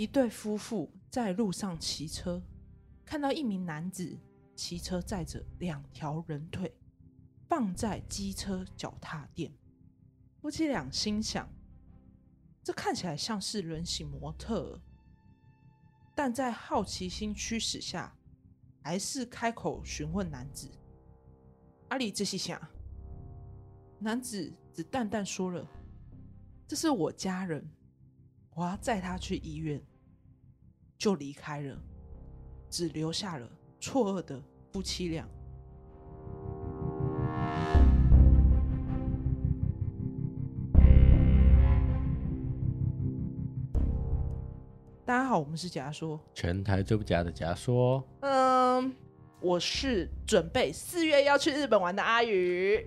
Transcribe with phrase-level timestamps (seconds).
[0.00, 2.42] 一对夫妇在路上骑车，
[3.04, 4.18] 看到一名男子
[4.56, 6.74] 骑车载着两条人腿
[7.46, 9.52] 放在机车脚踏垫。
[10.40, 11.46] 夫妻俩心想，
[12.64, 14.80] 这看起来像是人形模特，
[16.14, 18.16] 但在好奇心驱使下，
[18.82, 20.70] 还是开口询问男子
[21.90, 22.58] ：“阿里这是想？”
[24.00, 25.68] 男子只淡淡说了
[26.66, 27.70] ：“这是我家人，
[28.54, 29.78] 我要载他去医院。”
[31.00, 31.74] 就离开了，
[32.68, 33.48] 只留下了
[33.80, 34.38] 错愕的
[34.70, 35.26] 夫妻俩。
[45.06, 48.06] 大家好，我们是假说，全台最不假的假说。
[48.20, 48.94] 嗯，
[49.40, 52.86] 我是准备四月要去日本玩的阿宇。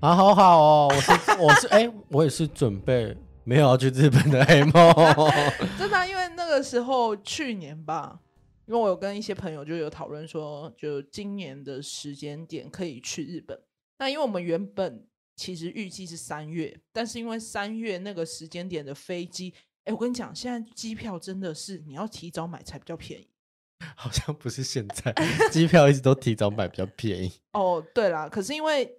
[0.00, 3.16] 啊，好好哦，我是我是哎、欸，我也是准备。
[3.44, 4.92] 没有要去日本的黑猫，
[5.76, 8.20] 真的、啊，因为那个时候去年吧，
[8.66, 13.60] 因为我有跟一些朋友就有讨论说，就今年的时间点可以去日本。
[13.98, 19.52] 那因为我们原本其实预计是三月，但是因为三月那个时间点的飞机，
[19.84, 23.28] 哎，我跟你讲，现在机票真的是你要提早买才比较便宜。
[23.96, 25.12] 好像不是现在，
[25.50, 27.32] 机票一直都提早买比较便宜。
[27.54, 28.98] 哦，对啦，可是因为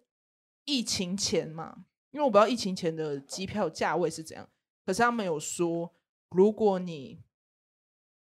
[0.65, 1.85] 疫情前嘛。
[2.13, 4.47] 因为我不知道疫情前的机票价位是怎样，
[4.85, 5.91] 可是他们有说，
[6.29, 7.19] 如果你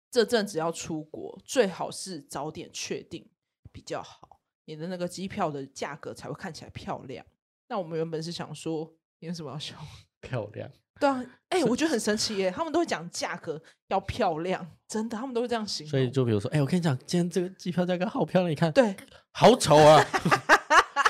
[0.08, 3.28] 这阵子要出国，最好是早点确定
[3.72, 7.26] 比较好，你的那个机票的价格才会看起来漂亮。
[7.66, 9.74] 那我们原本是想说，你为什么要笑？
[10.22, 10.70] 漂亮？
[11.00, 15.90] 对啊，哎、欸，我觉得很神奇耶，他们都会讲价格要漂亮，真的，他们都会这样形容。
[15.90, 18.94] 所以就比如说，哎、欸，我跟你讲，今天这个机票价格好漂亮，你看，对，
[19.32, 20.00] 好丑啊。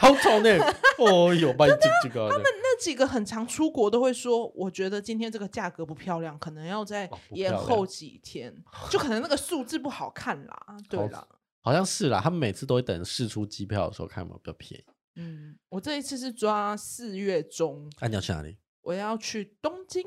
[0.00, 0.50] 好丑呢！
[0.98, 10.78] 哦哟，把你这个他们那几个很常出国都会说，我觉得今天这个价格不漂亮，可能要再延后几天，哦、就可能那个数字不好看啦。
[10.88, 11.28] 对啦，
[11.60, 12.18] 好像是啦。
[12.18, 14.84] 他们每次都会等试出机票的时候看有没有比较便宜。
[15.16, 17.90] 嗯，我这一次是抓四月中。
[18.00, 18.56] 那、啊、你要去哪里？
[18.80, 20.02] 我要去东京。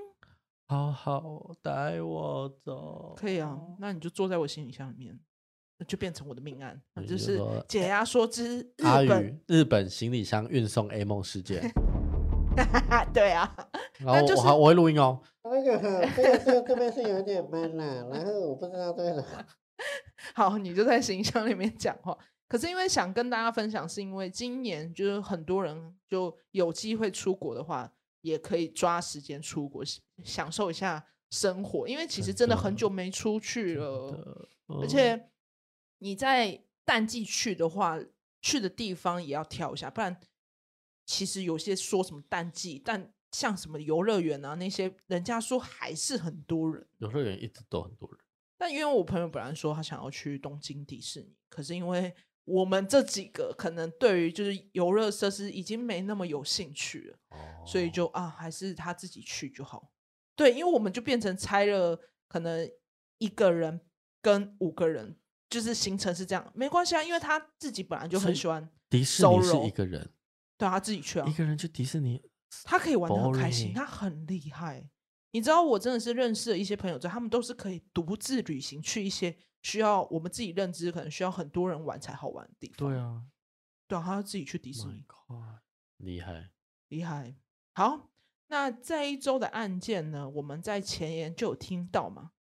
[0.66, 3.13] 好好带我走。
[3.16, 5.19] 可以啊，那你就坐在我行李箱里面。
[5.90, 11.69] 就变成我的命案，就是解压说之日本日本行李箱运送 A 梦事件。
[13.13, 13.55] 对啊，
[13.99, 15.21] 然后我、就是、我，我会录音哦。
[15.43, 15.77] 那个
[16.16, 19.45] 这个这这边是有点闷啦，然后我不知道对了。
[20.33, 22.17] 好，你就在行李箱里面讲话。
[22.47, 29.83] 可是因为想跟大家分享，是因为今年就是很多人就有机会出国的话，也可以抓时间出国
[30.23, 34.47] 享受一下生活，因为其实真的很久没出去了，
[34.81, 35.29] 而且。
[35.99, 37.97] 你在淡季去的话，
[38.41, 40.16] 去的地方也要挑一下，不然
[41.05, 46.88] 其实有些说什么淡季，但像什么游乐园啊那些，人家说还是很多人。
[46.97, 48.19] 游乐园一直都很多人。
[48.57, 52.13] 但因为我朋友本来说他想要去东京迪士尼，可是因为
[52.45, 59.91] 我们这几个可能对于就是游乐设施已经没那么有兴趣了，哦、所以就啊还是他自己去就好。
[60.35, 62.69] 对，因为我们就变成拆了，可能
[63.17, 63.81] 一个人
[64.22, 65.17] 跟五个人。
[65.47, 70.11] 就是行程是这样，没关系啊，因为他自己本来就很喜欢迪士尼，是一个人，
[70.57, 72.21] 对，他自己去啊，一个人去迪士尼，
[72.63, 74.89] 他可以玩的很开心，他很厉害。
[75.31, 82.89] 你知道，我真的是认识了一些朋友，他们都是可以独自旅行去一些需要我们自己认知，可能需要很多人玩才好玩的地方。
[82.89, 83.23] 对啊，
[83.88, 85.39] 对啊，他要自己去迪士尼，oh、
[85.97, 86.51] 厉害，
[86.87, 87.35] 厉害。
[87.73, 88.09] 好，
[88.47, 92.31] 那这一周的案件呢，我们在前言就有听到嘛，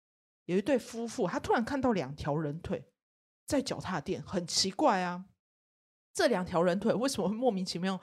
[0.45, 2.91] 有一对夫妇，他突然看到两条人腿。
[3.47, 5.25] 在脚踏垫，很奇怪啊！
[6.15, 7.99] 这两条人腿为什么会莫名其妙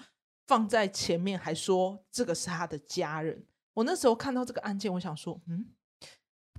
[0.47, 3.45] 放在前面，还说这个是他的家人？
[3.73, 5.73] 我那时候看到这个案件，我想说，嗯，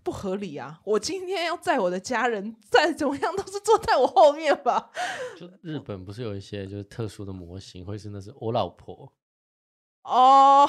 [0.04, 0.82] 不合理啊！
[0.84, 4.92] 我今天要载我的家人，再怎么样都是坐在我后面吧？
[5.40, 9.14] 就日本不是有一些就是特殊的模型，会是那是我老婆
[10.02, 10.68] 哦，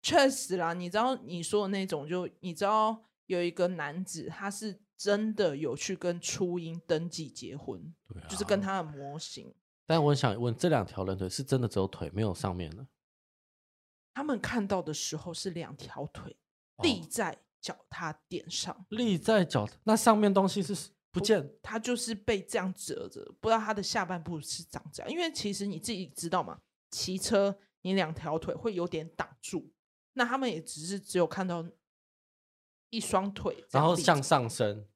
[0.00, 4.80] 确实啦，你知道你说的那种，就你知道有一个男子，他是。
[4.98, 9.54] 真的有去跟初音登记结婚，对啊，就是跟他的模型。
[9.88, 12.86] 但我想问，这两条人腿是真的只有腿，没有上面的？
[14.12, 16.36] 他们看到的时候是两条腿
[16.82, 25.10] 立在脚踏垫上，哦，立在脚，那上面东西是不见不，他就是被这样折着，不知道他的下半部是长这样。
[25.10, 29.72] 因为其实你自己知道嘛，骑车你两条腿会有点挡住，
[30.12, 31.66] 那他们也只是只有看到。
[32.90, 34.86] 一双腿，然后向上升，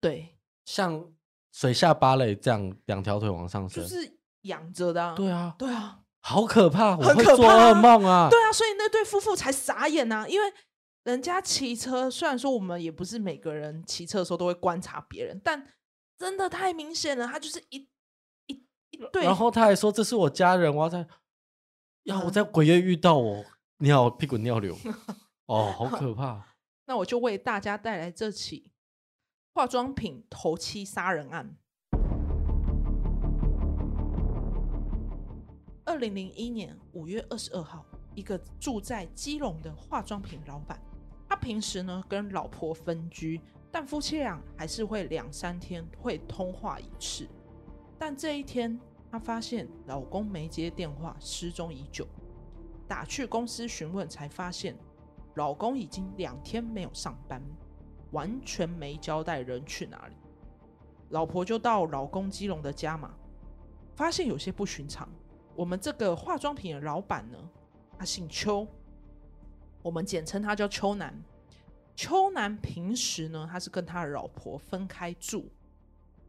[0.00, 1.12] 对，像
[1.52, 5.14] 水下芭蕾这样，两条腿往上升，就是仰着的啊。
[5.14, 8.28] 对啊，对啊，好可怕，很可怕，我会做噩梦啊。
[8.30, 10.52] 对啊，所以那对夫妇才傻眼啊，因为
[11.04, 15.68] 人家骑车，虽然说我们也不是每个人骑车的时候都会观察别人，但
[16.16, 17.88] 真的太明显了，他就是一
[18.46, 19.24] 一一对。
[19.24, 21.06] 然后他还说这是我家人，我要在，
[22.04, 23.44] 要我在鬼月遇到我
[23.78, 24.76] 尿屁滚尿流，
[25.46, 26.54] 哦，好可怕。
[26.86, 28.70] 那我就为大家带来这起
[29.54, 31.56] 化妆品头七杀人案。
[35.86, 37.84] 二零零一年五月二十二号，
[38.14, 40.80] 一个住在基隆的化妆品老板。
[41.28, 43.38] 他平时呢跟老婆分居，
[43.70, 47.28] 但夫妻俩还是会两三天会通话一次。
[47.98, 52.06] 但这一天，他发现老公没接电话，失踪已久。
[52.88, 54.74] 打去公司询问，才发现
[55.34, 57.42] 老公已经两天没有上班，
[58.12, 60.16] 完全没交代人去哪里。
[61.10, 63.14] 老婆就到老公基隆的家嘛，
[63.94, 65.06] 发现有些不寻常。
[65.56, 67.38] 我们这个化妆品的老板呢，
[67.98, 68.66] 他姓邱。
[69.82, 71.22] 我们简称他叫邱男。
[71.94, 75.52] 邱男平时呢，他是跟他的老婆分开住。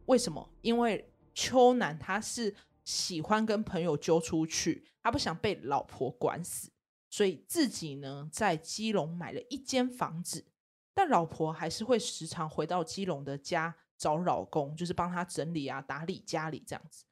[0.04, 0.48] 为什么？
[0.62, 6.70] 因为邱男他是喜欢跟朋友揪出去，他不想被老婆管死，
[7.10, 10.46] 所以自己呢在基隆买了一间房子。
[10.94, 17.04] 但老婆还是会时常回到基隆的家找老公，就是帮他整理啊、打理家里这样子。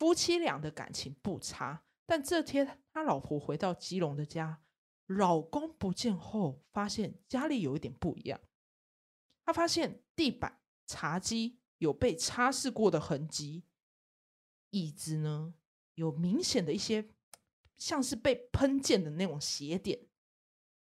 [0.00, 4.62] 夫妻俩的感情不差，但这天他老婆回到基隆的家。
[5.06, 8.40] 老公不见后，发现家里有一点不一样。
[9.44, 13.64] 他发现地板、茶几有被擦拭过的痕迹，
[14.70, 15.52] 椅子呢
[15.96, 17.10] 有明显的一些
[17.76, 20.06] 像是被喷溅的那种鞋点。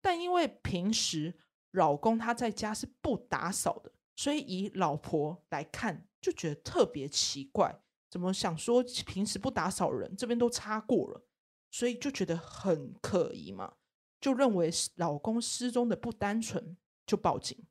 [0.03, 1.39] 但因为平时
[1.71, 11.27] 老公他在家是不打扫的，所以以老婆来看就觉得特别奇怪，怎么想说平时不打扫人这边都擦过了，
[11.71, 13.77] 所以就觉得很可疑嘛。
[14.21, 16.77] 就认为老公失踪的不单纯，
[17.07, 17.67] 就报警。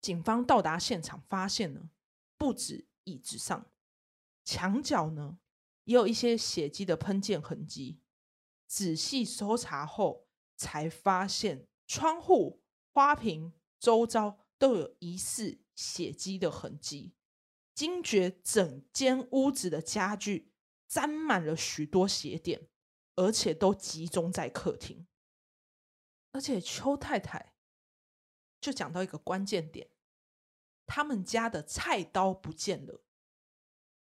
[0.00, 1.90] 警方到达现场，发现呢，
[2.36, 3.70] 不止椅子上，
[4.44, 5.38] 墙角呢
[5.84, 8.00] 也有一些血迹的喷溅痕迹。
[8.66, 12.62] 仔细搜查后，才发现窗户、
[12.92, 17.14] 花瓶周遭都有疑似血迹的痕迹。
[17.78, 20.50] 惊觉整间屋子的家具
[20.88, 22.68] 沾满了许多血点，
[23.14, 25.06] 而且都集中在客厅。
[26.32, 27.54] 而且邱太太
[28.60, 29.90] 就讲到一个关键点，
[30.88, 33.04] 他们家的菜刀不见了。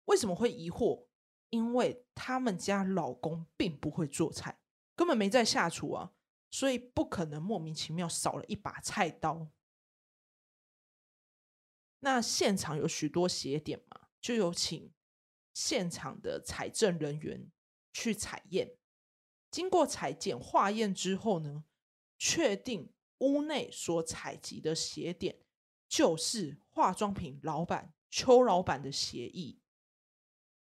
[0.07, 1.07] 为什么会疑惑？
[1.49, 4.59] 因为他们家老公并不会做菜，
[4.93, 6.11] 根本没在下厨啊，
[6.51, 9.47] 所以不可能莫名其妙少了一把菜刀。
[12.03, 14.93] 那现场有许多血点嘛，就有请
[15.53, 17.49] 现场的采证人员
[17.93, 18.77] 去采验。
[19.49, 21.63] 经过采检化验之后呢，
[22.19, 25.39] 确定屋内所采集的血点
[25.87, 29.57] 就是化妆品老板邱老板的血液。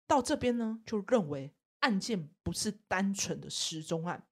[0.08, 4.28] 到这边呢，就认为案件不是单纯的失踪案，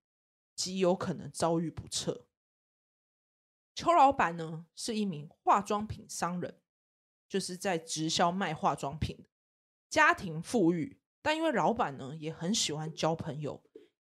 [0.56, 2.28] 极有可能遭遇不测。
[3.76, 6.60] 邱老板呢是一名化妆品商人，
[7.28, 9.30] 就是在直销卖化妆品的，
[9.90, 13.64] 家庭富裕，但因为老板呢也很喜欢交朋友，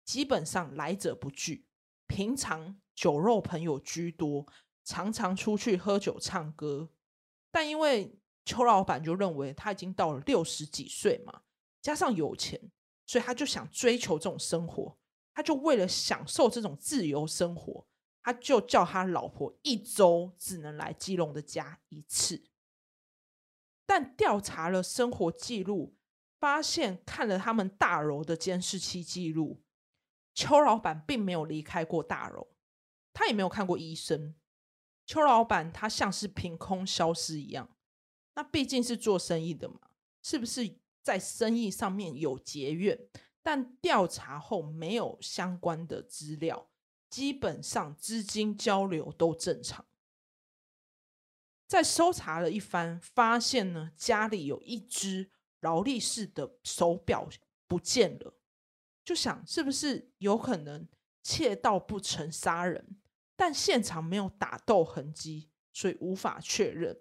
[0.05, 1.67] 基本上来者不拒，
[2.06, 2.81] 平常。
[2.99, 4.44] 酒肉朋友居多，
[4.82, 6.91] 常常出去喝酒唱歌。
[7.48, 11.43] 但因为邱老板就认为他已经到了六十几岁嘛，
[11.81, 12.60] 加上有钱，
[13.06, 14.98] 所以他就想追求这种生活。
[15.32, 17.87] 他就为了享受这种自由生活，
[18.20, 22.47] 他就叫他老婆一周只能来基隆的家一次。
[23.88, 25.96] 但调查了生活记录，
[26.38, 29.62] 发现看了他们大楼的监视器记录，
[30.34, 32.48] 邱老板并没有离开过大楼。
[33.14, 34.34] 他也没有看过医生，
[35.06, 37.74] 邱老板他像是凭空消失一样。
[38.34, 39.80] 那毕竟是做生意的嘛，
[40.22, 43.08] 是不是在生意上面有结怨？
[43.42, 46.68] 但调查后没有相关的资料，
[47.08, 49.86] 基本上资金交流都正常。
[51.69, 57.29] 在搜查了一番，发现呢，家里有一只劳力士的手表
[57.67, 58.41] 不见了，
[59.05, 60.89] 就想是不是有可能
[61.22, 62.98] 窃盗不成杀人？
[63.37, 66.98] 但现场没有打斗痕迹，所以无法确认。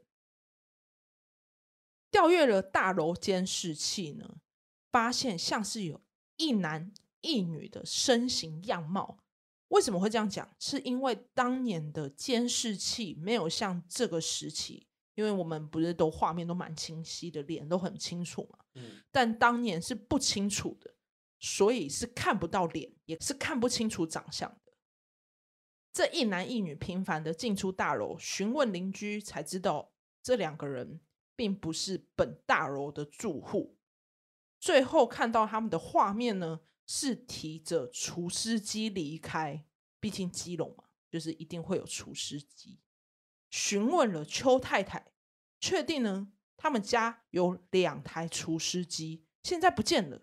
[2.11, 4.41] 调阅了大楼监视器呢，
[4.91, 6.03] 发现像是有
[6.35, 9.23] 一男一女的身形样貌。
[9.69, 10.49] 为什么会这样讲？
[10.59, 18.59] 是因为当年的监视器没有像这个时期，因为我们不是都画面都蛮清晰的，脸都很清楚嘛。
[18.75, 19.03] 嗯。
[19.11, 20.95] 但当年是不清楚的，
[21.39, 24.73] 所以是看不到脸，也是看不清楚长相的。
[25.91, 31.01] 这一男一女频繁的进出大楼，询问邻居，才知道这两个人
[31.35, 33.77] 并不是本大楼的住户。
[34.59, 39.65] 最后看到他们的画面呢，是提着除湿机离开。
[39.99, 42.79] 毕竟基隆嘛，就是一定会有除湿机。
[43.49, 45.11] 询问了邱太太，
[45.59, 50.21] 确定呢，他们家有两台除湿机，现在不见了。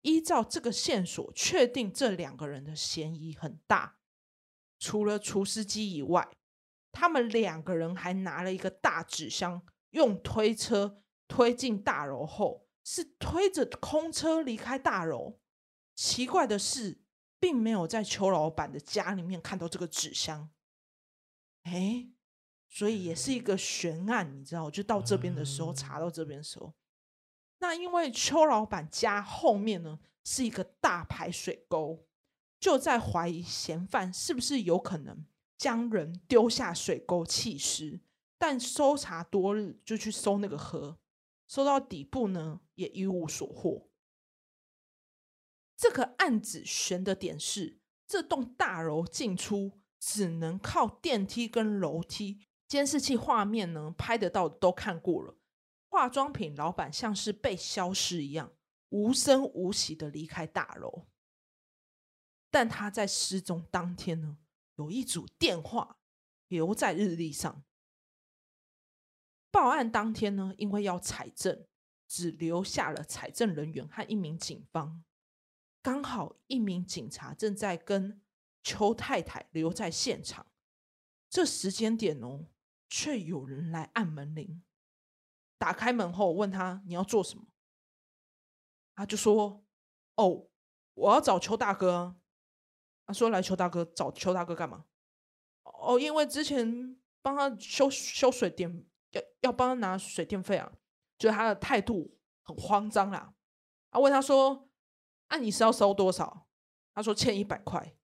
[0.00, 3.98] 依照这个线索，确定这两个人的嫌疑很大。
[4.80, 6.28] 除了除湿机以外，
[6.90, 15.38] 他们两个人还拿了一个大纸箱，用推车推进大楼后，是推着空车离开大楼。
[15.94, 16.98] 奇怪的是，
[17.38, 20.50] 并没有在邱老板的家里面看到这个纸箱。
[21.62, 22.08] 哎，
[22.68, 24.70] 所以也是一个悬案，你知道？
[24.70, 26.74] 就到这边的时候，查到这边的时候，
[27.58, 32.06] 那因为邱老板家后面呢是一个大排水沟。
[32.58, 35.26] 就在怀疑嫌犯是不是有可能
[35.58, 38.00] 将人丢下水沟弃尸，
[38.38, 40.96] 但搜查多日，就去搜那个河，
[41.48, 43.88] 搜到底部呢，也一无所获。
[45.82, 55.36] 这个案子悬的点是，这栋大楼进出只能靠电梯跟楼梯，监视器画面呢拍得到的都看过了。
[55.88, 58.52] 化妆品老板像是被消失一样，
[58.90, 61.08] 无声无息的离开大楼。
[62.48, 64.38] 但他在失踪当天呢，
[64.76, 65.98] 有一组电话
[66.46, 67.64] 留在日历上。
[69.50, 71.66] 报案当天呢，因为要采证，
[72.06, 75.02] 只留下了采证人员和一名警方。
[75.82, 78.22] 刚好一名警察正在跟
[78.62, 80.46] 邱太太留在现场。
[81.28, 82.46] 这时间点哦，
[82.88, 84.62] 却有人来按门铃。
[85.58, 87.46] 打开门后问他：“你要做什么？”
[88.94, 89.64] 他就说
[90.16, 90.48] ：“哦，
[90.94, 92.16] 我要找邱大哥。”
[93.06, 94.84] 他说：“来，邱大哥找邱大哥干嘛？
[95.62, 100.70] 哦，因为之前帮他修修水电，要要帮他拿水电费啊，
[101.18, 103.34] 觉得他的态度很慌张啦。
[103.90, 104.68] 啊，问他说：‘、
[105.32, 106.46] 啊、你是要收多少？’
[106.94, 107.94] 他说：‘欠一百块。’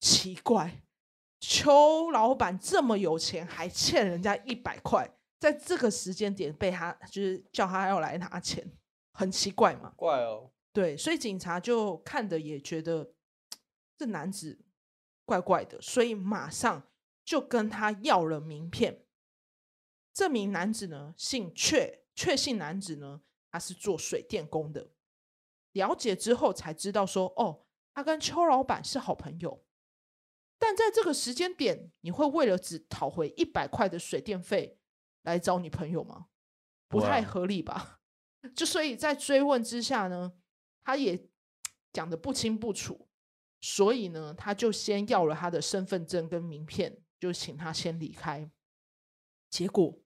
[0.00, 0.82] 奇怪，
[1.38, 5.08] 邱老板这么有钱，还欠人家一百块，
[5.38, 8.68] 在这个时间点被他就是叫他要来拿钱，
[9.12, 9.92] 很奇怪嘛？
[9.96, 10.50] 怪哦。
[10.72, 13.12] 对，所以警察就看的也觉得。”
[13.98, 14.58] 这男子
[15.24, 16.82] 怪怪的，所以马上
[17.24, 19.04] 就跟他要了名片。
[20.12, 23.22] 这名男子呢，姓阙，阙姓男子呢，
[23.52, 24.90] 他是做水电工的。
[25.72, 29.64] 了解之后才知道说，哦，他跟邱老板是好朋友。
[30.58, 34.78] 但在这个时间点，你会为了只讨回一百块的水电费
[35.22, 36.28] 来找你朋友吗？
[36.88, 38.00] 不太合理吧？
[38.54, 40.34] 就所以在追问之下呢，
[40.84, 41.28] 他也
[41.92, 43.08] 讲的不清不楚。
[43.60, 48.50] 所以呢，他就先要了他的身份证跟名片，就请他先离开。
[49.48, 50.02] 结果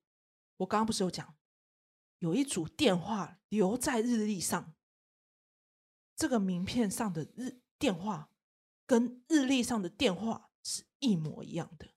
[0.58, 1.34] 我刚刚不是有讲，
[2.18, 4.74] 有一组电话留在日历上，
[6.16, 8.30] 这个名片上的日电话
[8.86, 11.88] 跟日历上的电话是一模一样的。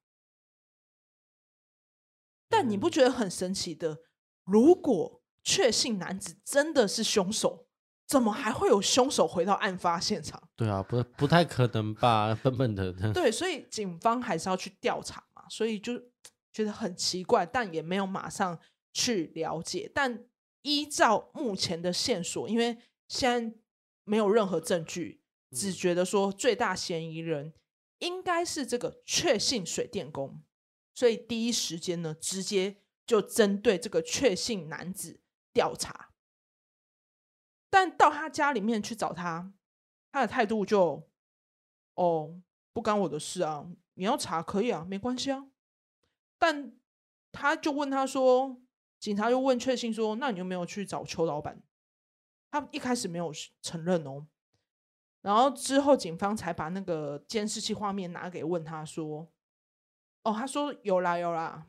[2.49, 4.01] 但你不觉得很神奇的？
[4.43, 7.67] 如果确信男子真的是凶手？
[8.07, 10.49] 怎么还会有凶手回到案发现场？
[10.55, 12.91] 对啊，不不太可能吧， 笨笨的。
[13.13, 15.93] 对，所以警方还是要去调查嘛，所以就
[16.51, 18.59] 觉得很奇怪，但也没有马上
[18.91, 19.89] 去了解。
[19.93, 20.25] 但
[20.63, 22.75] 依照目前的线索，因为
[23.07, 23.57] 现在
[24.09, 27.53] 没有任何证据，只觉得说最大嫌疑人
[27.99, 30.41] 应该是这个确信水电工，
[30.95, 35.21] 所以第一时间呢，直接就针对这个确信男子
[35.53, 36.09] 调查。
[37.69, 39.53] 但到他家里面去找他，
[40.11, 41.07] 他的态度就，
[41.93, 42.41] 哦，
[42.73, 45.51] 不干我的事啊，你要查可以啊，没关系啊。
[46.39, 46.75] 但
[47.31, 48.59] 他就问他说，
[48.99, 51.61] 警察就问确信说，那你有没有去找邱老板？
[52.51, 54.25] 他一开始没有承认哦，
[55.21, 59.27] 然后之后警方才把那个监视器画面拿给问他说，
[60.23, 61.67] 哦，他说有啦有啦，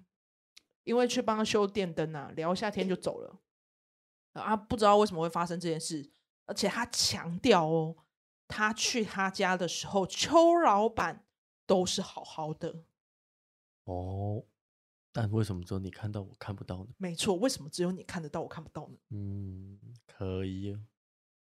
[0.84, 3.40] 因为去帮他修电灯啊，聊一下天就走了。
[4.32, 6.08] 啊，不知道为什么会发生这件事，
[6.46, 7.96] 而且他强调哦，
[8.46, 11.26] 他去他家的时候，邱老板
[11.66, 12.84] 都是好好的。
[13.84, 14.44] 哦，
[15.12, 16.90] 但为什么只有你看到我看不到呢？
[16.96, 18.98] 没错，为什么只有你看得到我看不到呢？
[19.10, 20.76] 嗯，可以。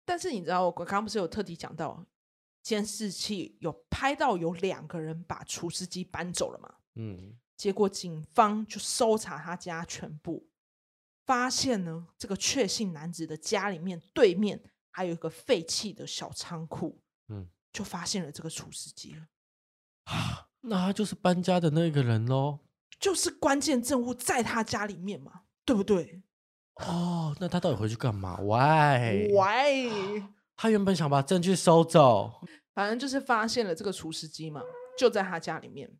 [0.04, 2.06] 但是你知道，我刚刚不是有特地讲到，
[2.62, 6.74] 监视器有拍到有两个人把除湿机搬走了嘛？
[6.96, 10.48] 嗯，结果警方就搜查他家全部。
[11.24, 19.26] 发现呢，这个确信男子的家里面对面还有一个废弃的小仓库，嗯，就发现了这个除湿机了。
[20.04, 22.58] 啊，那他就是搬家的那个人喽，
[22.98, 26.22] 就是关键证物在他家里面嘛，对不对？
[26.76, 30.22] 哦，那他到底回去干嘛？Why？Why？Why？
[30.56, 32.40] 他原本想把证据收走，
[32.74, 34.62] 反正就是发现了这个除湿机嘛，
[34.98, 35.96] 就在他家里面，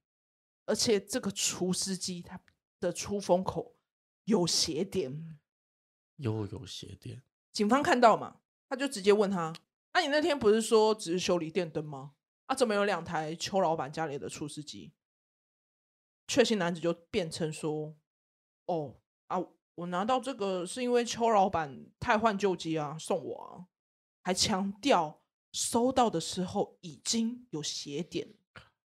[0.66, 2.40] 而且这个除湿机它
[2.80, 3.76] 的出风口
[4.24, 5.38] 有血点，
[6.16, 7.22] 又有血点。
[7.52, 8.36] 警方看到嘛，
[8.68, 9.52] 他就直接问他
[9.92, 12.12] ：“啊，你那天不是说只是修理电灯吗？
[12.46, 14.92] 啊，怎么有两台邱老板家里的除湿机？”
[16.26, 17.96] 确信男子就辩称说
[18.66, 19.38] ：“哦，啊，
[19.74, 23.66] 我拿到这个是因为邱老板太换旧机啊，送我啊。”
[24.26, 28.34] 还强调收到的时候已经有血点，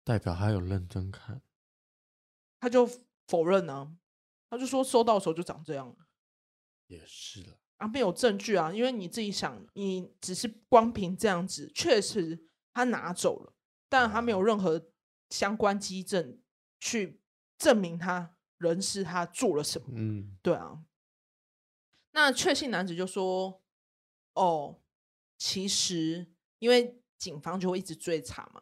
[0.03, 1.43] 代表他有认真看，
[2.59, 2.89] 他就
[3.27, 3.93] 否认呢、啊，
[4.49, 5.95] 他就说收到的时候就长这样，
[6.87, 13.53] 也是了啊，没有证据啊，因为你自己想，你只是光凭这样子，确实他拿走了，
[13.87, 14.89] 但他没有任何
[15.29, 16.41] 相关基证
[16.79, 17.18] 去
[17.59, 20.83] 证明他人是他做了什么，嗯，对啊，
[22.13, 23.61] 那确信男子就说，
[24.33, 24.79] 哦。
[25.41, 28.61] 其实，因为警方就会一直追查嘛，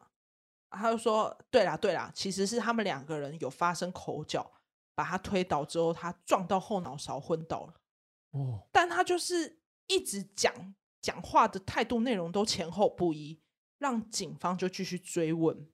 [0.70, 4.48] 他就说：“对啦，对啦，其实是他们两个人有发生口角，
[4.94, 7.74] 把他推倒之后，他撞到后脑勺昏倒了。
[8.30, 13.42] 哦，但他就是一直讲讲话的态度内容都前后不一，
[13.78, 15.68] 让警方就继续追问，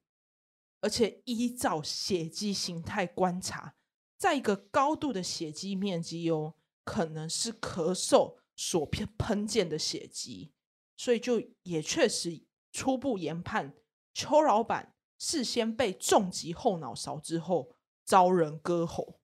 [0.85, 3.73] 而且依照血迹形态观察，
[4.19, 10.53] 在一个高度的血迹面积哦，可能是咳嗽所喷喷溅的血迹。”
[10.95, 13.73] 所以就也确实初步研判，
[14.13, 19.19] 邱老板事先被重击后脑勺之后遭人割喉。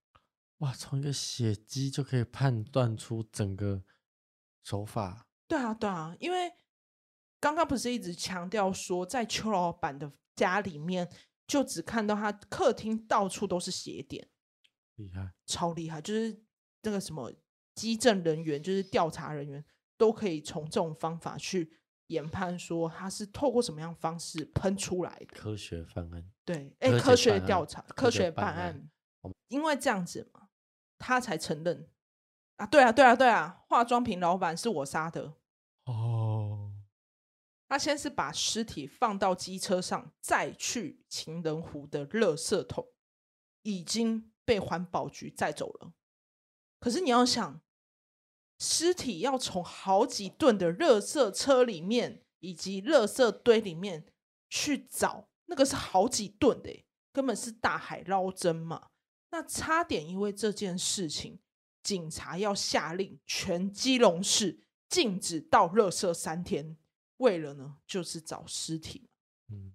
[0.58, 3.84] 哇，从一个血迹就可以判断出整个
[4.63, 5.27] 手法。
[5.48, 6.51] 对啊，对啊，因为
[7.39, 11.08] 刚刚不是一直强调说，在邱老板的家里面，
[11.51, 14.25] 就只看到他客厅到处都是血点，
[14.96, 16.41] 厉害，超厉害，就是
[16.84, 17.34] 那个什么
[17.76, 19.65] 基证人员，就是调查人员。
[19.97, 25.39] 都可以从这种方法去研判，说他是透过什么样方式喷出来的。
[25.39, 30.47] 科学犯案，对，哎，科学调查，科学办案，办案因为这样子嘛，
[30.97, 31.88] 他才承认
[32.56, 35.36] 啊，对啊，对啊，对啊，化妆品老板是我杀的。
[37.71, 42.86] 他先是把尸体放到机车上，再去情人湖的垃圾桶，
[43.62, 45.93] 已经被环保局载走了。
[46.81, 47.62] 可是你要想。
[48.60, 54.05] 尸体要从好几吨的垃圾车里面以及垃圾堆里面
[54.49, 58.89] 去找，那个是好几吨的，根本是大海捞针嘛。
[59.31, 61.39] 那差点因为这件事情，
[61.81, 66.77] 警察要下令全基隆市禁止倒垃圾三天，
[67.21, 69.10] 为了呢就是找尸体。
[69.49, 69.73] 嗯，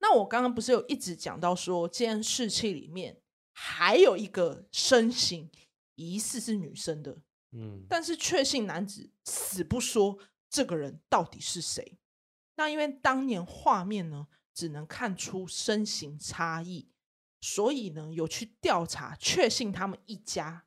[0.00, 3.20] 那我刚刚不是有一直讲到说，监视器里面
[3.52, 5.50] 还有一个身形
[5.94, 7.22] 疑似是女生的。
[7.52, 10.18] 嗯，但是确信男子死不说
[10.50, 11.98] 这个人到底是谁。
[12.56, 16.90] 那因为当年画面呢，只能看出身形差异，
[17.40, 20.66] 所以呢有去调查，确信他们一家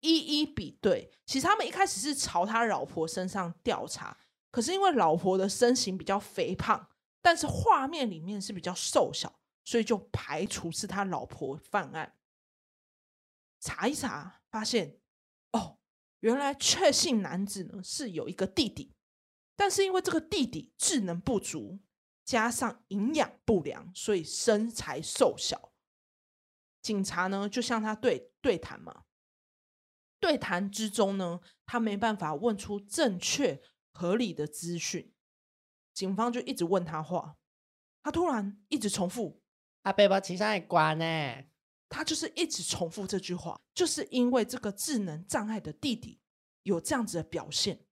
[0.00, 1.12] 一一比对。
[1.26, 4.18] 其实他们一开始是朝他老婆身上调查，
[4.52, 6.88] 可是因为老婆的身形比较肥胖，
[7.20, 12.16] 但是画面里面是比较瘦小，所以就排除是他老婆犯案。
[13.58, 15.00] 查一查，发现
[15.50, 15.80] 哦。
[16.20, 18.94] 原来确信男子呢是有一个弟弟，
[19.56, 21.80] 但是因为这个弟弟智能不足，
[22.24, 25.72] 加上营养不良，所以身材瘦小。
[26.80, 29.02] 警察呢就向他对对谈嘛，
[30.20, 33.60] 对谈之中呢，他没办法问出正确
[33.92, 35.12] 合理的资讯，
[35.94, 37.36] 警方就一直问他话，
[38.02, 39.42] 他突然一直重复
[39.82, 41.44] ：“阿伯，我骑上来关呢。”
[41.88, 46.18] 他就是一直重复这句话，就是因为这个智能障碍的弟弟
[46.62, 47.84] 有这样子的表现，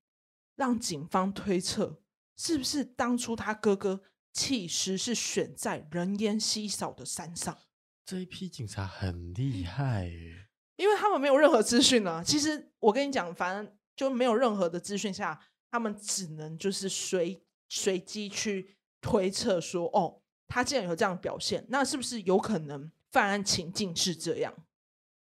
[0.56, 2.00] 让警方推测
[2.34, 4.00] 是不是当初他哥哥
[4.32, 7.58] 其实是选在人烟稀少的山上。
[8.06, 12.24] 这一批警察很厉害耶，因为他们没有任何资讯啊。
[12.24, 15.38] 其实我跟你讲，反正就没有任何的资讯下，
[15.70, 22.90] 他们只能就是随随机去推测说，哦，他既然有这样的表现，那是不是有可能？
[23.11, 24.54] 犯案情境是这样，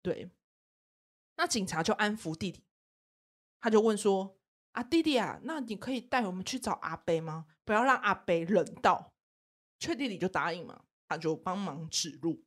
[0.03, 0.29] 对，
[1.37, 2.63] 那警察就安抚弟弟，
[3.59, 4.37] 他就问说
[4.73, 7.47] ：“啊，弟弟啊，那你可以带我们去找阿伯吗？
[7.65, 9.11] 不要让阿伯冷到。”
[9.79, 12.43] 确弟弟就答应嘛，他就帮忙指路，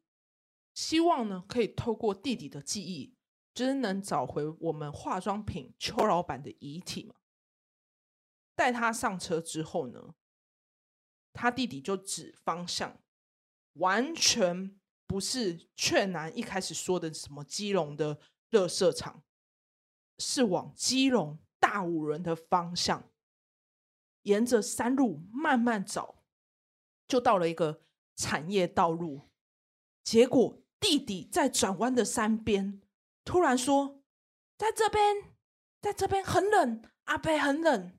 [0.74, 3.12] 希望呢可以透过弟弟的记忆，
[3.52, 7.16] 就是能找回我们化妆品邱老板的遗体嘛。
[8.54, 10.14] 带他上车之后呢，
[11.32, 12.98] 他弟弟就指方向。
[13.74, 19.22] 完全不是雀男一开始说的什么基隆的垃圾场，
[20.18, 23.10] 是往基隆大武仑的方向，
[24.24, 26.22] 沿着山路慢慢找，
[27.08, 27.80] 就到了一个
[28.14, 29.30] 产业道路。
[30.04, 32.82] 结果弟弟在转弯的山边
[33.24, 34.02] 突然说
[34.58, 35.32] ：“在这边，
[35.80, 37.98] 在这边很冷，阿伯很冷。”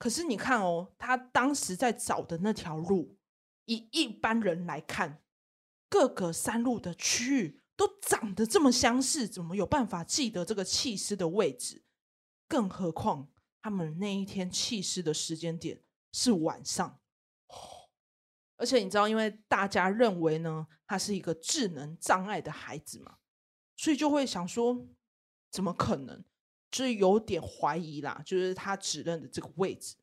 [0.00, 3.18] 可是你看哦，他当时在找的那条路，
[3.66, 5.22] 以一般人来看，
[5.90, 11.84] 各个山路的区域都长得这么相似，怎么有办法记得这个弃尸的位置？
[12.48, 15.82] 更何况他们那一天弃尸的时间点
[16.14, 16.98] 是晚上，
[18.56, 23.18] 而且你知道，因为大家认为呢，他是一个智能障碍的孩子嘛，
[23.76, 24.88] 所以就会想说，
[25.50, 26.24] 怎么可能？
[26.70, 29.96] 就是有点怀疑啦，就是他指认的这个位置，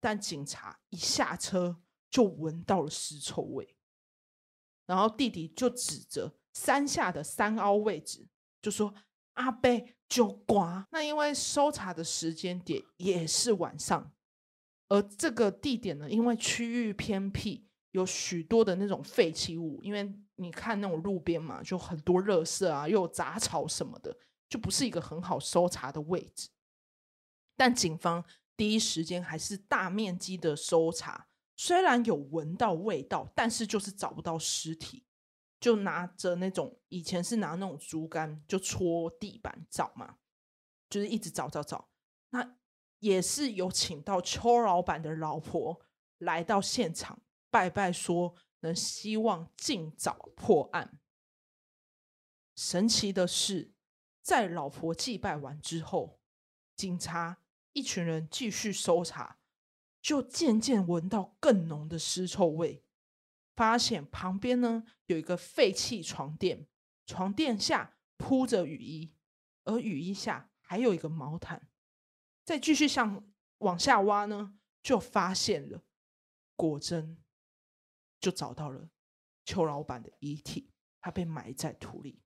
[0.00, 1.80] 但警察一下车
[2.10, 3.76] 就闻到了尸臭味，
[4.86, 8.28] 然后弟弟就指着山下的山凹位置，
[8.62, 8.94] 就说
[9.34, 14.12] ：“阿贝就刮。”那因为搜查的时间点也是晚上，
[14.88, 24.16] 而这个地点呢，因为区域偏僻，有许多的那种废弃物，因为你看那种路边嘛，就很多垃圾啊，又有杂草什么的。
[24.48, 26.48] 就不是一个很好搜查的位置，
[27.54, 28.24] 但警方
[28.56, 35.04] 第一时间还是大面积的搜查，虽然有闻到味道，但是就是找不到尸体，
[35.60, 40.16] 就拿着那种以前是拿那种竹竿就戳地板找嘛，
[40.88, 41.90] 就是一直找找找。
[42.30, 42.56] 那
[43.00, 45.82] 也是有请到邱老板的老婆
[46.16, 50.98] 来到现场拜拜，说能希望尽早破案。
[52.56, 53.74] 神奇的是。
[54.28, 56.20] 在老婆祭拜完之后，
[56.76, 57.38] 警察
[57.72, 59.38] 一群人继续搜查，
[60.02, 62.84] 就渐渐闻到更浓的尸臭味。
[63.56, 66.68] 发现旁边呢有一个废弃床垫，
[67.06, 69.14] 床垫下铺着雨衣，
[69.64, 71.66] 而雨衣下还有一个毛毯。
[72.44, 73.26] 再继续向
[73.60, 75.82] 往下挖呢，就发现了，
[76.54, 77.16] 果真
[78.20, 78.90] 就找到了
[79.46, 82.20] 邱老板的遗体，他被埋在土里。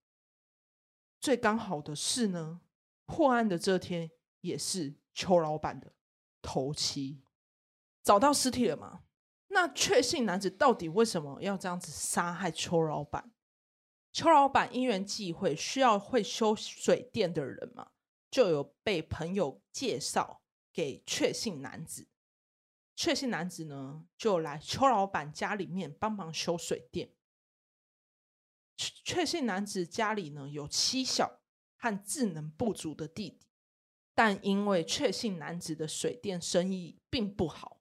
[1.23, 2.61] 最刚好的是呢，
[3.07, 5.93] 破案的这天也是邱老板的
[6.43, 7.23] 头七，
[8.03, 9.05] 找到尸体了吗？
[9.47, 13.31] 那确信男子到底为什么要这样子杀害邱老板？
[14.13, 17.93] 邱老板因缘际会需要会修水电的人嘛，
[18.29, 22.09] 就有被朋友介绍给确信男子。
[22.97, 27.13] 确信男子呢，就来邱老板家里面帮忙修水电。
[28.77, 31.41] 确信男子家里呢，有妻小
[31.77, 33.47] 和智能不足的弟弟，
[34.15, 37.81] 但因为确信男子的水电生意并不好，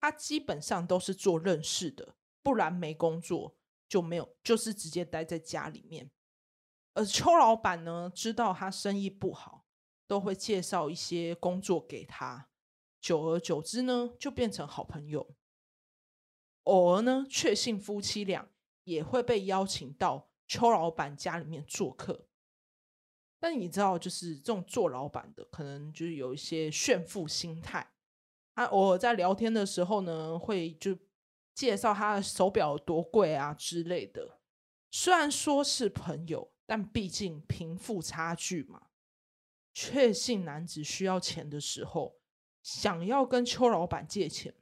[0.00, 3.56] 他基本上都是做认识的，不然没工作
[3.88, 6.10] 就没有，就是直接待在家里面。
[6.94, 9.66] 而邱老板呢，知道他生意不好，
[10.06, 12.50] 都会介绍一些工作给他，
[13.00, 15.34] 久而久之呢，就变成好朋友。
[16.64, 18.50] 偶尔呢，确信夫妻俩。
[18.88, 22.26] 也会被邀请到邱老板家里面做客，
[23.38, 27.92] 但你知道，就是这种做老板的，可能就是有一些炫富心态。
[28.54, 30.96] 他偶尔在聊天的时候呢，会就
[31.54, 34.40] 介绍他的手表多贵啊之类的。
[34.90, 38.86] 虽然说是朋友，但毕竟贫富差距嘛。
[39.74, 42.18] 确信男子需要钱的时候，
[42.62, 44.54] 想要跟邱老板借钱，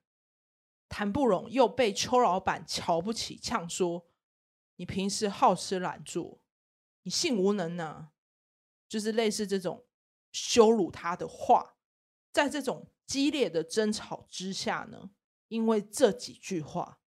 [0.91, 4.07] 谈不拢，又被邱老板瞧不起，呛说。
[4.77, 6.41] 你平时好吃懒做，
[7.03, 8.13] 你性无能呢、
[8.89, 9.87] 就是类似这种
[10.33, 11.77] 羞辱他的话，
[12.33, 15.11] 在这种激烈的争吵之下呢，
[15.49, 17.01] 因为这几句话，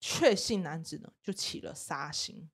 [0.00, 2.50] 确信男子呢就起了杀心，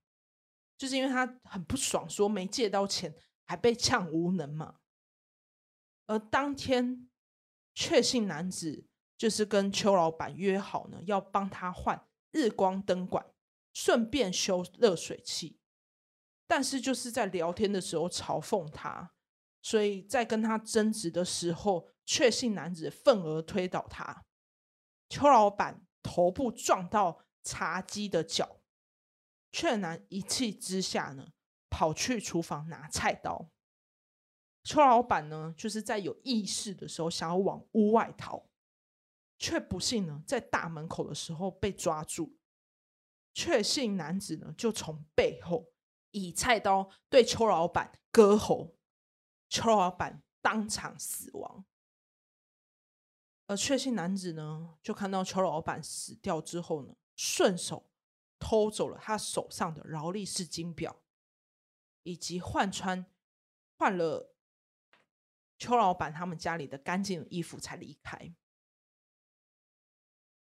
[0.78, 4.78] 就是因为他很不爽，说没借到钱还被呛无能嘛。
[6.06, 7.08] 而当天，
[7.74, 13.26] 确信男子就是跟邱老板约好呢，要帮他换日光灯管。
[13.72, 15.58] 顺便修热水器，
[16.46, 19.12] 但是就是在聊天的时候嘲讽他，
[19.62, 24.24] 所以在跟他争执的时候，确信男子愤而推倒他，
[25.08, 28.60] 邱老板头部撞到茶几的脚，
[29.52, 31.32] 却男一气之下呢，
[31.68, 33.50] 跑去厨房拿菜刀，
[34.64, 38.50] 邱老板呢就是在有意识的时候想要往屋外逃，
[39.38, 42.36] 却不幸呢在大门口的时候被抓住。
[43.32, 45.72] 确信男子呢，就从背后
[46.10, 48.76] 以菜刀对邱老板割喉，
[49.48, 51.64] 邱老板当场死亡。
[53.46, 57.90] 而确信男子呢，就看到邱老板死掉之后呢，顺手
[58.38, 61.02] 偷走了他手上的劳力士金表，
[62.02, 63.06] 以及换穿
[63.76, 64.34] 换了
[65.58, 68.34] 邱老板他们家里的干净的衣服才离开。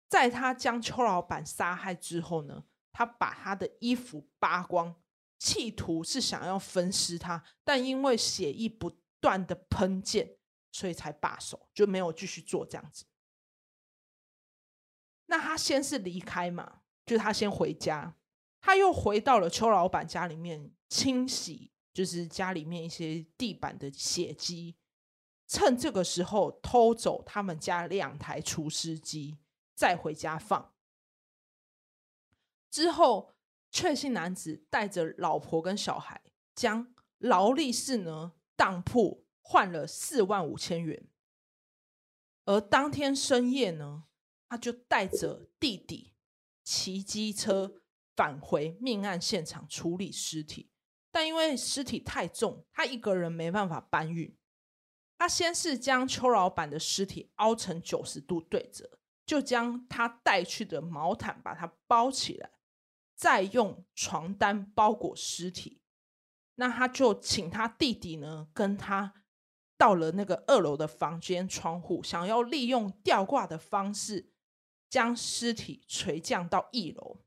[0.08, 4.94] 在他将邱老板杀害之后呢，他把他的衣服扒光，
[5.38, 10.36] 企图是想要分尸他，但因为血液不断的喷溅，
[10.72, 13.04] 所以才罢手，就没有继续做这样子。
[15.26, 18.16] 那他先是离开嘛，就他先回家，
[18.60, 24.76] 他又回到了邱老板家里面清洗，就是家里面一些地板的血迹，
[25.46, 29.38] 趁这个时候偷走他们家两台除湿机。
[29.76, 30.69] 再回家放
[32.70, 33.34] 之后，
[33.70, 36.22] 确信男子带着老婆跟小孩，
[36.54, 41.08] 将劳力士呢当铺换了四万五千元。
[42.44, 44.04] 而当天深夜呢，
[44.48, 46.14] 他就带着弟弟
[46.62, 47.82] 骑机车
[48.14, 50.70] 返回命案现场处理尸体，
[51.10, 54.36] 但因为尸体太重，他一个人没办法搬运。
[55.18, 58.98] 他先是将邱老板的尸体凹成九十度对折。
[59.26, 62.50] 就将他带去的毛毯把它包起来，
[63.20, 65.82] 再用床单包裹尸体。
[66.54, 69.12] 那他就请他弟弟呢，跟他
[69.76, 74.32] 到了那个二楼的房间窗户，想要利用吊挂的方式
[74.88, 77.20] 将尸体垂降到一楼。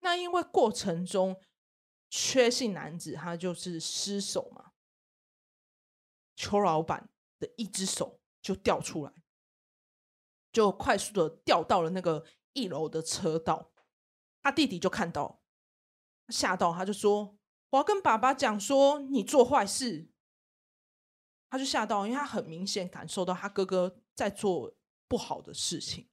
[0.00, 1.40] 那因为过程中
[2.10, 4.72] 缺姓男子他就是失手嘛，
[6.34, 9.12] 邱老板的一只手就掉出来。
[10.52, 13.70] 就快速的掉到了那个一楼的车道，
[14.46, 15.42] 他弟弟就看到，
[16.28, 17.36] 吓到，他就说
[17.70, 20.08] ：“我要跟爸爸讲说你做坏事。”
[21.50, 24.72] 他就吓到，因为他很明显感受到他哥哥在做
[25.08, 26.08] 不好的事情。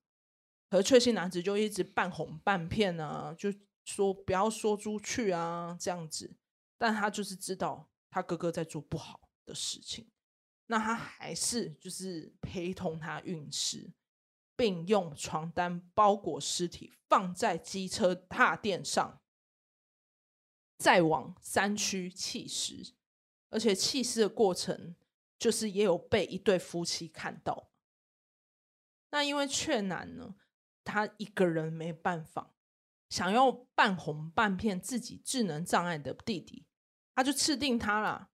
[0.72, 3.54] 而确信男子就一直半哄半骗啊，就
[3.86, 6.36] 说不要说出去啊，这样子。
[6.80, 10.10] 但他就是知道他哥哥在做不好的事情，
[10.66, 13.94] 那他还是就是陪同他运尸。
[14.56, 19.22] 并用床单包裹尸体，放在机车踏垫上，
[20.78, 22.94] 再往山区弃尸。
[23.50, 24.96] 而且弃尸的过程，
[25.38, 27.70] 就是也有被一对夫妻看到。
[29.12, 30.36] 那因为确男呢，
[30.84, 32.56] 他一个人没办法，
[33.10, 36.66] 想要半哄半骗自己智能障碍的弟弟，
[37.14, 38.32] 他就吃定他了。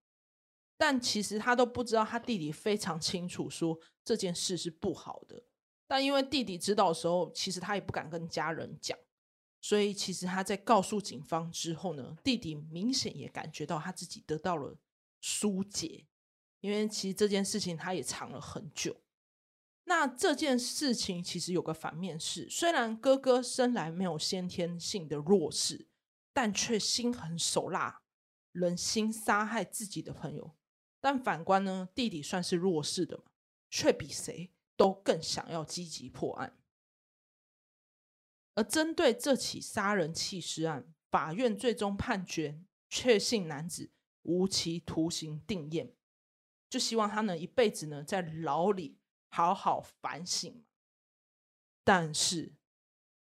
[0.77, 5.43] 但其实他都不知道，他弟弟非常清楚说这件事是不好的。
[5.89, 8.95] 但因为弟弟知道的时候，其实他也不敢跟家人讲，
[9.59, 14.77] 所以其实他在告诉警方之后呢，弟弟明显也感觉到他自己得到了
[15.19, 16.05] 疏解，
[16.59, 18.97] 因为其实这件事情他也藏了很久。
[19.85, 25.87] 那这件事情其实有个反面是，虽然哥哥生来没有先天性的弱势，
[26.31, 28.03] 但却心狠手辣，
[28.51, 30.55] 忍心杀害自己的朋友。
[31.01, 33.23] 但反观呢，弟弟算是弱势的嘛，
[33.71, 34.51] 却比谁？
[34.79, 36.57] 都更想要积极破案，
[38.55, 45.91] 而针对这起杀人弃尸案，法院最终判决确信男子无期徒刑定谳，
[46.69, 50.63] 就希望他能一辈子呢在牢里好好反省。
[51.83, 52.53] 但是，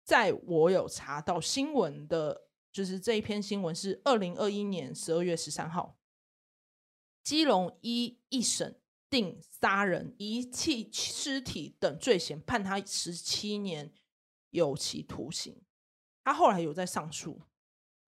[0.03, 5.97] 在我有查到新闻的，就是这一篇新闻是二零二一年十二月十三号，
[7.23, 8.81] 基隆一一审。
[9.09, 13.93] 定杀人、遗弃尸体等罪嫌，判他十七年
[14.49, 15.61] 有期徒刑。
[16.23, 17.41] 他后来有在上诉，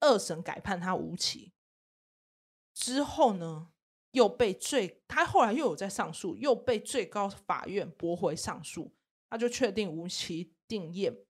[0.01, 1.53] 二审改判他无期。
[2.73, 3.71] 之后呢，
[4.11, 8.93] 又被最他后来又有在上诉，又被最高法院驳回上诉，
[9.29, 11.25] 他就确定无期定谳。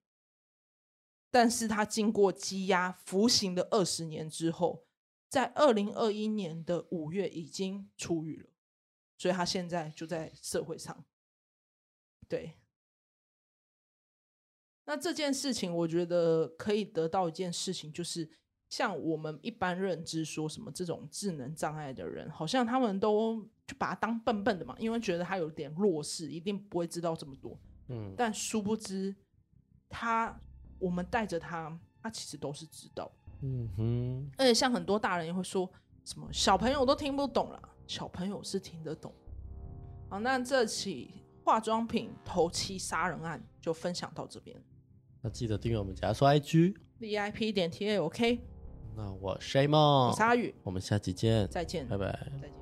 [1.32, 4.88] 但是他经过羁押服刑的二十年之后，
[5.28, 8.50] 在二零二一年的五月已经出狱了。
[9.20, 11.06] 所以他现在就在社会上，
[12.30, 12.54] 对。
[14.86, 18.28] 那这件事情，我觉得可以得到一件事情，就是
[18.70, 27.60] 像我们一般认知说什么这种智能障碍的人，好像他们都就把他当笨笨的嘛，因为觉得他有点弱势，一定不会知道这么多。
[27.90, 28.16] 嗯。
[28.18, 29.14] 但殊不知，
[29.90, 30.36] 他
[30.80, 33.12] 我们带着他，他其实都是知道。
[33.42, 34.32] 嗯哼。
[34.38, 35.70] 而且像很多大人也会说
[36.06, 37.76] 什么小朋友都听不懂了。
[37.90, 39.12] 小朋友是听得懂。
[40.10, 41.10] 好，那这起
[41.44, 44.56] 化妆品头七杀人案就分享到这边。
[45.22, 48.40] 那记得订阅我们家说 IG VIP 点 T A OK。
[48.96, 52.59] 那我是 A 梦，我是阿宇，我们下期见，再见，拜拜，再见。